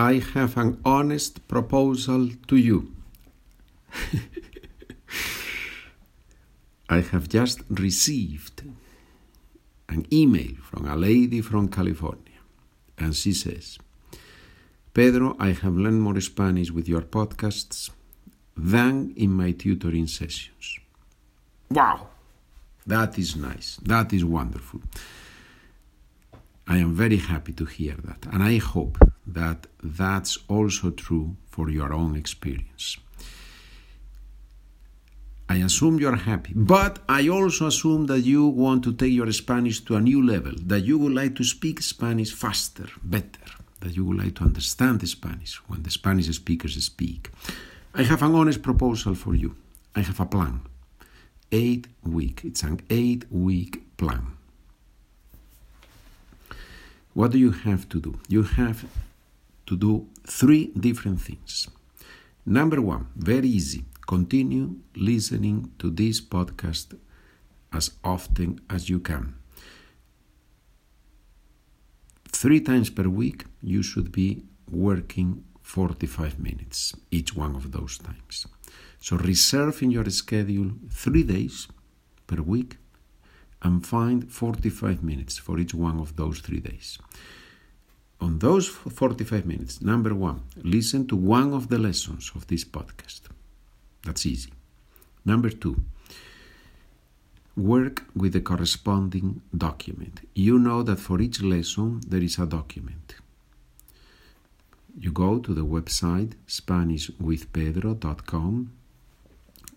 I 0.00 0.20
have 0.32 0.56
an 0.56 0.80
honest 0.82 1.46
proposal 1.46 2.30
to 2.48 2.56
you. 2.56 2.96
I 6.88 7.00
have 7.00 7.28
just 7.28 7.60
received 7.68 8.62
an 9.90 10.06
email 10.10 10.54
from 10.62 10.86
a 10.86 10.96
lady 10.96 11.42
from 11.42 11.68
California, 11.68 12.40
and 12.96 13.14
she 13.14 13.34
says, 13.34 13.76
Pedro, 14.94 15.36
I 15.38 15.50
have 15.52 15.76
learned 15.76 16.00
more 16.00 16.20
Spanish 16.22 16.70
with 16.70 16.88
your 16.88 17.02
podcasts 17.02 17.90
than 18.56 19.12
in 19.16 19.30
my 19.32 19.52
tutoring 19.52 20.06
sessions. 20.06 20.78
Wow! 21.70 22.08
That 22.86 23.18
is 23.18 23.36
nice. 23.36 23.76
That 23.82 24.14
is 24.14 24.24
wonderful. 24.24 24.80
I 26.66 26.78
am 26.78 26.94
very 26.94 27.18
happy 27.18 27.52
to 27.52 27.66
hear 27.66 27.96
that, 28.04 28.24
and 28.32 28.42
I 28.42 28.56
hope 28.56 28.96
that 29.32 29.66
that's 29.82 30.38
also 30.48 30.90
true 30.90 31.36
for 31.50 31.70
your 31.70 31.92
own 31.92 32.16
experience. 32.16 32.96
I 35.48 35.56
assume 35.56 35.98
you're 35.98 36.14
happy, 36.14 36.52
but 36.54 37.00
I 37.08 37.28
also 37.28 37.66
assume 37.66 38.06
that 38.06 38.20
you 38.20 38.46
want 38.46 38.84
to 38.84 38.92
take 38.92 39.12
your 39.12 39.32
Spanish 39.32 39.80
to 39.86 39.96
a 39.96 40.00
new 40.00 40.24
level, 40.24 40.52
that 40.66 40.82
you 40.82 40.96
would 40.98 41.12
like 41.12 41.34
to 41.36 41.44
speak 41.44 41.82
Spanish 41.82 42.32
faster, 42.32 42.86
better, 43.02 43.50
that 43.80 43.96
you 43.96 44.04
would 44.04 44.18
like 44.18 44.36
to 44.36 44.44
understand 44.44 45.06
Spanish 45.08 45.56
when 45.66 45.82
the 45.82 45.90
Spanish 45.90 46.28
speakers 46.28 46.82
speak. 46.84 47.30
I 47.94 48.04
have 48.04 48.22
an 48.22 48.34
honest 48.36 48.62
proposal 48.62 49.16
for 49.16 49.34
you. 49.34 49.56
I 49.96 50.02
have 50.02 50.20
a 50.20 50.26
plan. 50.26 50.60
Eight 51.50 51.88
week. 52.04 52.42
It's 52.44 52.62
an 52.62 52.80
eight 52.88 53.24
week 53.32 53.96
plan. 53.96 54.36
What 57.12 57.32
do 57.32 57.38
you 57.38 57.50
have 57.50 57.88
to 57.88 58.00
do? 58.00 58.20
You 58.28 58.44
have 58.44 58.84
to 59.70 59.76
do 59.76 60.08
three 60.26 60.72
different 60.86 61.20
things. 61.20 61.68
Number 62.44 62.80
one, 62.82 63.06
very 63.14 63.48
easy. 63.48 63.84
Continue 64.04 64.66
listening 64.96 65.70
to 65.78 65.90
this 65.90 66.20
podcast 66.20 66.98
as 67.72 67.92
often 68.02 68.60
as 68.68 68.88
you 68.88 68.98
can. 68.98 69.34
Three 72.32 72.60
times 72.60 72.90
per 72.90 73.08
week, 73.08 73.44
you 73.62 73.82
should 73.84 74.10
be 74.10 74.42
working 74.68 75.44
45 75.62 76.40
minutes 76.40 76.92
each 77.12 77.36
one 77.36 77.54
of 77.54 77.70
those 77.70 77.98
times. 77.98 78.48
So 78.98 79.18
reserve 79.18 79.80
in 79.84 79.92
your 79.92 80.10
schedule 80.10 80.72
three 80.90 81.22
days 81.22 81.68
per 82.26 82.42
week 82.42 82.76
and 83.62 83.86
find 83.86 84.32
45 84.32 85.04
minutes 85.04 85.38
for 85.38 85.60
each 85.60 85.74
one 85.74 86.00
of 86.00 86.16
those 86.16 86.40
three 86.40 86.60
days. 86.60 86.98
On 88.20 88.38
those 88.38 88.68
45 88.68 89.46
minutes, 89.46 89.80
number 89.80 90.14
one, 90.14 90.42
listen 90.62 91.06
to 91.06 91.16
one 91.16 91.54
of 91.54 91.68
the 91.68 91.78
lessons 91.78 92.30
of 92.34 92.46
this 92.46 92.64
podcast. 92.64 93.22
That's 94.04 94.26
easy. 94.26 94.52
Number 95.24 95.48
two, 95.50 95.82
work 97.56 98.04
with 98.14 98.34
the 98.34 98.40
corresponding 98.40 99.40
document. 99.56 100.20
You 100.34 100.58
know 100.58 100.82
that 100.82 100.98
for 100.98 101.20
each 101.20 101.40
lesson 101.42 102.00
there 102.06 102.22
is 102.22 102.38
a 102.38 102.46
document. 102.46 103.14
You 104.98 105.12
go 105.12 105.38
to 105.38 105.54
the 105.54 105.64
website 105.64 106.32
SpanishWithPedro.com 106.46 108.72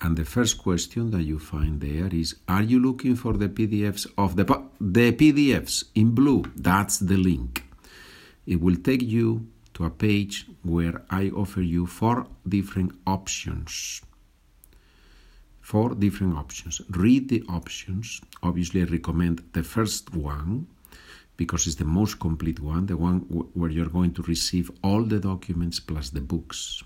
and 0.00 0.16
the 0.16 0.24
first 0.24 0.58
question 0.58 1.10
that 1.10 1.22
you 1.22 1.40
find 1.40 1.80
there 1.80 2.14
is 2.14 2.36
Are 2.48 2.62
you 2.62 2.78
looking 2.80 3.16
for 3.16 3.32
the 3.32 3.48
PDFs 3.48 4.06
of 4.16 4.36
the, 4.36 4.44
the 4.80 5.10
PDFs 5.12 5.86
in 5.94 6.12
blue? 6.12 6.44
That's 6.54 6.98
the 6.98 7.16
link. 7.16 7.64
It 8.48 8.62
will 8.62 8.76
take 8.76 9.02
you 9.02 9.46
to 9.74 9.84
a 9.84 9.90
page 9.90 10.46
where 10.62 11.02
I 11.10 11.28
offer 11.28 11.60
you 11.60 11.84
four 11.86 12.26
different 12.48 12.92
options. 13.06 14.00
Four 15.60 15.94
different 15.94 16.34
options. 16.34 16.80
Read 16.88 17.28
the 17.28 17.42
options. 17.50 18.22
Obviously, 18.42 18.80
I 18.80 18.84
recommend 18.84 19.44
the 19.52 19.62
first 19.62 20.14
one 20.14 20.66
because 21.36 21.66
it's 21.66 21.76
the 21.76 21.84
most 21.84 22.20
complete 22.20 22.58
one, 22.58 22.86
the 22.86 22.96
one 22.96 23.18
where 23.52 23.70
you're 23.70 23.94
going 23.98 24.14
to 24.14 24.22
receive 24.22 24.70
all 24.82 25.02
the 25.02 25.20
documents 25.20 25.78
plus 25.78 26.08
the 26.08 26.22
books. 26.22 26.82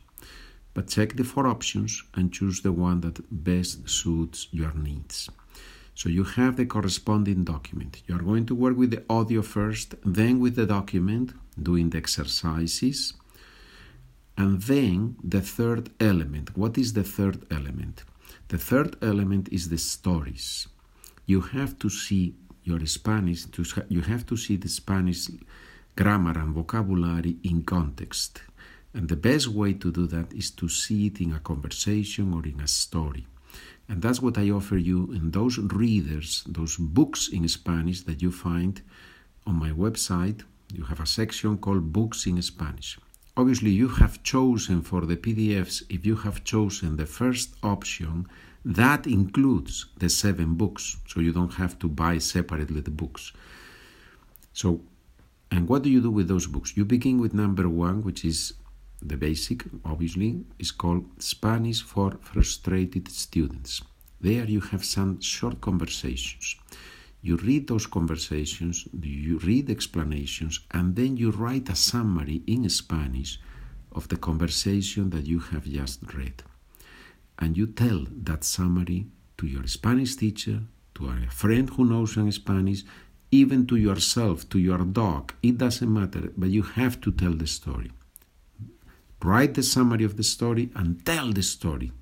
But 0.74 0.88
check 0.88 1.14
the 1.14 1.22
four 1.22 1.46
options 1.46 2.02
and 2.14 2.32
choose 2.32 2.60
the 2.62 2.72
one 2.72 3.02
that 3.02 3.20
best 3.30 3.88
suits 3.88 4.48
your 4.50 4.74
needs. 4.74 5.30
So 5.94 6.08
you 6.08 6.24
have 6.24 6.56
the 6.56 6.66
corresponding 6.66 7.44
document. 7.44 8.02
You 8.08 8.16
are 8.16 8.28
going 8.30 8.46
to 8.46 8.54
work 8.56 8.76
with 8.76 8.90
the 8.90 9.04
audio 9.08 9.42
first, 9.42 9.94
then 10.04 10.40
with 10.40 10.56
the 10.56 10.66
document, 10.66 11.34
doing 11.60 11.90
the 11.90 11.98
exercises, 11.98 13.14
and 14.36 14.62
then 14.62 15.16
the 15.22 15.40
third 15.40 15.90
element. 16.00 16.56
What 16.56 16.78
is 16.78 16.92
the 16.92 17.04
third 17.04 17.44
element? 17.50 18.04
The 18.48 18.58
third 18.58 18.96
element 19.02 19.48
is 19.50 19.68
the 19.68 19.78
stories. 19.78 20.68
You 21.26 21.40
have 21.40 21.78
to 21.80 21.88
see 21.88 22.34
your 22.64 22.84
Spanish, 22.86 23.44
to, 23.46 23.64
you 23.88 24.02
have 24.02 24.24
to 24.26 24.36
see 24.36 24.56
the 24.56 24.68
Spanish 24.68 25.28
grammar 25.96 26.38
and 26.38 26.54
vocabulary 26.54 27.36
in 27.42 27.62
context. 27.62 28.42
And 28.94 29.08
the 29.08 29.16
best 29.16 29.48
way 29.48 29.74
to 29.74 29.90
do 29.90 30.06
that 30.08 30.32
is 30.32 30.50
to 30.52 30.69
see 30.69 31.06
it 31.06 31.20
in 31.20 31.32
a 31.32 31.40
conversation 31.40 32.32
or 32.34 32.44
in 32.44 32.60
a 32.60 32.69
story. 32.69 33.26
And 33.88 34.00
that's 34.00 34.20
what 34.22 34.38
I 34.38 34.50
offer 34.50 34.76
you 34.76 35.12
in 35.12 35.30
those 35.30 35.58
readers, 35.58 36.44
those 36.46 36.76
books 36.76 37.28
in 37.28 37.46
Spanish 37.48 38.02
that 38.02 38.22
you 38.22 38.30
find 38.30 38.80
on 39.46 39.56
my 39.56 39.70
website. 39.70 40.42
You 40.72 40.84
have 40.84 41.00
a 41.00 41.06
section 41.06 41.58
called 41.58 41.92
Books 41.92 42.26
in 42.26 42.40
Spanish. 42.40 42.98
Obviously, 43.36 43.70
you 43.70 43.88
have 43.88 44.22
chosen 44.22 44.80
for 44.80 45.02
the 45.02 45.16
PDFs, 45.16 45.82
if 45.90 46.06
you 46.06 46.16
have 46.16 46.44
chosen 46.44 46.96
the 46.96 47.06
first 47.06 47.56
option, 47.62 48.26
that 48.64 49.06
includes 49.06 49.86
the 49.98 50.08
seven 50.08 50.54
books, 50.54 50.96
so 51.06 51.20
you 51.20 51.32
don't 51.32 51.54
have 51.54 51.78
to 51.80 51.88
buy 51.88 52.18
separately 52.18 52.80
the 52.80 52.90
books. 52.90 53.32
So, 54.52 54.80
and 55.50 55.68
what 55.68 55.82
do 55.82 55.90
you 55.90 56.00
do 56.00 56.10
with 56.10 56.28
those 56.28 56.46
books? 56.46 56.76
You 56.76 56.84
begin 56.84 57.18
with 57.20 57.34
number 57.34 57.68
one, 57.68 58.02
which 58.02 58.24
is 58.24 58.54
the 59.02 59.16
basic, 59.16 59.64
obviously, 59.84 60.44
is 60.58 60.70
called 60.70 61.04
Spanish 61.18 61.82
for 61.82 62.12
Frustrated 62.22 63.08
Students. 63.08 63.82
There 64.20 64.44
you 64.44 64.60
have 64.60 64.84
some 64.84 65.20
short 65.20 65.60
conversations. 65.60 66.56
You 67.24 67.36
read 67.36 67.68
those 67.68 67.86
conversations, 67.86 68.88
you 69.00 69.38
read 69.38 69.70
explanations, 69.70 70.58
and 70.72 70.96
then 70.96 71.16
you 71.16 71.30
write 71.30 71.68
a 71.68 71.76
summary 71.76 72.42
in 72.48 72.68
Spanish 72.68 73.38
of 73.92 74.08
the 74.08 74.16
conversation 74.16 75.10
that 75.10 75.26
you 75.26 75.38
have 75.38 75.64
just 75.64 76.00
read. 76.14 76.42
And 77.38 77.56
you 77.56 77.68
tell 77.68 78.06
that 78.24 78.42
summary 78.42 79.06
to 79.38 79.46
your 79.46 79.66
Spanish 79.68 80.16
teacher, 80.16 80.62
to 80.96 81.08
a 81.08 81.30
friend 81.30 81.70
who 81.70 81.84
knows 81.84 82.14
some 82.14 82.30
Spanish, 82.32 82.82
even 83.30 83.66
to 83.68 83.76
yourself, 83.76 84.48
to 84.48 84.58
your 84.58 84.78
dog. 84.78 85.32
It 85.44 85.58
doesn't 85.58 85.92
matter, 85.92 86.32
but 86.36 86.50
you 86.50 86.62
have 86.62 87.00
to 87.02 87.12
tell 87.12 87.34
the 87.34 87.46
story. 87.46 87.92
Write 89.22 89.54
the 89.54 89.62
summary 89.62 90.04
of 90.04 90.16
the 90.16 90.24
story 90.24 90.70
and 90.74 91.06
tell 91.06 91.30
the 91.32 91.42
story. 91.42 91.92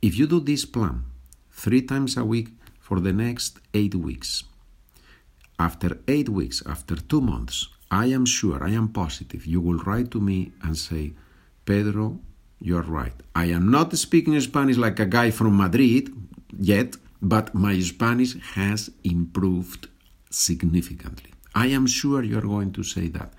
If 0.00 0.16
you 0.16 0.26
do 0.26 0.40
this 0.40 0.64
plan 0.64 1.04
three 1.50 1.82
times 1.82 2.16
a 2.16 2.24
week 2.24 2.48
for 2.90 2.98
the 2.98 3.12
next 3.12 3.60
eight 3.72 3.94
weeks, 3.94 4.42
after 5.60 5.90
eight 6.08 6.28
weeks, 6.28 6.60
after 6.66 6.96
two 6.96 7.20
months, 7.20 7.68
I 7.88 8.06
am 8.06 8.26
sure, 8.26 8.64
I 8.64 8.70
am 8.70 8.88
positive, 8.88 9.46
you 9.46 9.60
will 9.60 9.78
write 9.86 10.10
to 10.10 10.20
me 10.20 10.50
and 10.64 10.76
say, 10.76 11.12
Pedro, 11.64 12.18
you're 12.58 12.88
right. 13.00 13.12
I 13.32 13.44
am 13.44 13.70
not 13.70 13.96
speaking 13.96 14.40
Spanish 14.40 14.76
like 14.76 14.98
a 14.98 15.06
guy 15.06 15.30
from 15.30 15.56
Madrid 15.56 16.12
yet, 16.58 16.96
but 17.22 17.54
my 17.54 17.78
Spanish 17.78 18.32
has 18.56 18.90
improved 19.04 19.86
significantly. 20.28 21.30
I 21.54 21.66
am 21.68 21.86
sure 21.86 22.24
you're 22.24 22.50
going 22.56 22.72
to 22.72 22.82
say 22.82 23.06
that. 23.18 23.32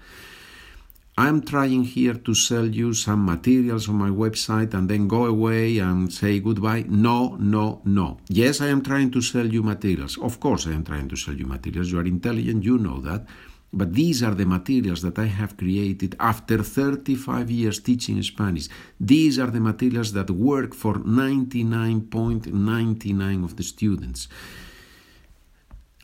I'm 1.24 1.44
trying 1.44 1.84
here 1.84 2.16
to 2.16 2.34
sell 2.34 2.66
you 2.66 2.96
some 2.96 3.26
materials 3.26 3.88
on 3.88 3.94
my 3.94 4.10
website 4.10 4.74
and 4.74 4.90
then 4.90 5.08
go 5.08 5.26
away 5.26 5.78
and 5.78 6.12
say 6.12 6.40
goodbye. 6.40 6.86
No, 6.88 7.38
no, 7.40 7.84
no. 7.86 8.18
Yes, 8.28 8.60
I 8.60 8.70
am 8.70 8.82
trying 8.82 9.12
to 9.12 9.22
sell 9.22 9.46
you 9.46 9.62
materials. 9.62 10.18
Of 10.18 10.40
course, 10.40 10.66
I 10.66 10.72
am 10.72 10.84
trying 10.84 11.10
to 11.10 11.16
sell 11.16 11.36
you 11.36 11.46
materials. 11.46 11.92
You 11.92 12.00
are 12.00 12.08
intelligent, 12.08 12.64
you 12.64 12.80
know 12.80 13.00
that. 13.02 13.28
But 13.72 13.94
these 13.94 14.24
are 14.24 14.34
the 14.34 14.48
materials 14.48 15.04
that 15.04 15.20
I 15.20 15.28
have 15.28 15.58
created 15.58 16.16
after 16.20 16.64
35 16.64 17.52
years 17.52 17.80
teaching 17.80 18.20
Spanish. 18.24 18.68
These 19.00 19.38
are 19.38 19.52
the 19.52 19.60
materials 19.60 20.14
that 20.14 20.32
work 20.32 20.74
for 20.74 20.96
99.99 20.96 23.44
of 23.44 23.58
the 23.58 23.64
students. 23.64 24.28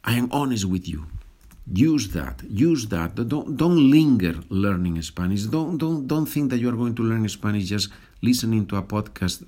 I 0.04 0.14
am 0.14 0.30
honest 0.32 0.66
with 0.66 0.88
you 0.88 1.08
use 1.74 2.10
that 2.10 2.42
use 2.50 2.88
that 2.88 3.16
don't 3.28 3.58
don't 3.58 3.90
linger 3.92 4.36
learning 4.50 5.02
spanish 5.02 5.44
don't 5.44 5.78
don't 5.78 6.08
don't 6.08 6.26
think 6.26 6.50
that 6.50 6.60
you 6.60 6.70
are 6.70 6.76
going 6.76 6.96
to 6.96 7.04
learn 7.04 7.28
spanish 7.28 7.66
just 7.66 7.90
listening 8.22 8.66
to 8.66 8.78
a 8.78 8.82
podcast 8.82 9.48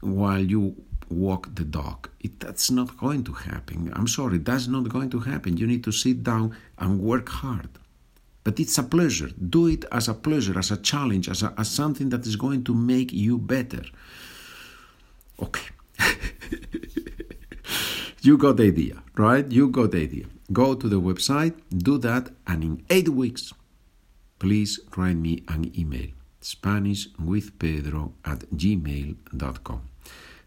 while 0.00 0.40
you 0.40 0.74
walk 1.08 1.54
the 1.54 1.64
dog 1.64 2.08
it, 2.20 2.38
that's 2.40 2.70
not 2.70 2.96
going 2.96 3.24
to 3.24 3.32
happen 3.32 3.92
i'm 3.94 4.06
sorry 4.06 4.38
that's 4.38 4.68
not 4.68 4.88
going 4.88 5.10
to 5.10 5.18
happen 5.18 5.56
you 5.56 5.66
need 5.66 5.82
to 5.82 5.92
sit 5.92 6.22
down 6.22 6.56
and 6.78 7.00
work 7.00 7.28
hard 7.28 7.68
but 8.46 8.60
it's 8.60 8.78
a 8.78 8.84
pleasure. 8.84 9.30
Do 9.50 9.66
it 9.66 9.84
as 9.90 10.06
a 10.06 10.14
pleasure, 10.14 10.56
as 10.56 10.70
a 10.70 10.76
challenge, 10.76 11.28
as, 11.28 11.42
a, 11.42 11.52
as 11.58 11.68
something 11.68 12.10
that 12.10 12.24
is 12.28 12.36
going 12.36 12.62
to 12.62 12.74
make 12.76 13.12
you 13.12 13.38
better. 13.38 13.82
Okay. 15.42 15.68
you 18.22 18.38
got 18.38 18.56
the 18.56 18.68
idea, 18.68 19.02
right? 19.16 19.50
You 19.50 19.68
got 19.68 19.90
the 19.90 20.02
idea. 20.02 20.26
Go 20.52 20.74
to 20.74 20.88
the 20.88 21.00
website, 21.00 21.54
do 21.76 21.98
that, 21.98 22.30
and 22.46 22.62
in 22.62 22.84
eight 22.88 23.08
weeks, 23.08 23.52
please 24.38 24.78
write 24.96 25.16
me 25.16 25.42
an 25.48 25.72
email 25.78 26.08
SpanishWithPedro 26.40 28.12
at 28.24 28.40
gmail.com. 28.50 29.80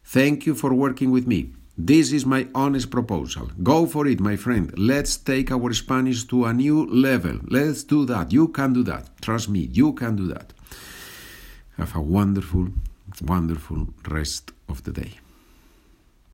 Thank 0.05 0.45
you 0.45 0.55
for 0.55 0.73
working 0.73 1.11
with 1.11 1.27
me. 1.27 1.53
This 1.77 2.11
is 2.11 2.25
my 2.25 2.47
honest 2.55 2.89
proposal. 2.91 3.51
Go 3.63 3.85
for 3.85 4.07
it, 4.07 4.19
my 4.19 4.35
friend. 4.35 4.73
Let's 4.77 5.17
take 5.17 5.51
our 5.51 5.73
Spanish 5.73 6.25
to 6.25 6.45
a 6.45 6.53
new 6.53 6.85
level. 6.87 7.39
Let's 7.47 7.83
do 7.83 8.05
that. 8.05 8.31
You 8.31 8.49
can 8.49 8.73
do 8.73 8.83
that. 8.83 9.09
Trust 9.21 9.49
me, 9.49 9.69
you 9.71 9.93
can 9.93 10.15
do 10.15 10.27
that. 10.27 10.53
Have 11.77 11.95
a 11.95 12.01
wonderful, 12.01 12.69
wonderful 13.21 13.87
rest 14.09 14.51
of 14.67 14.83
the 14.83 14.91
day. 14.91 15.19